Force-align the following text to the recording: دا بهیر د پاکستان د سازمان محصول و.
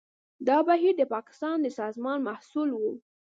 دا 0.47 0.57
بهیر 0.67 0.93
د 0.97 1.03
پاکستان 1.13 1.57
د 1.61 1.67
سازمان 1.79 2.19
محصول 2.27 2.69
و. 2.75 2.81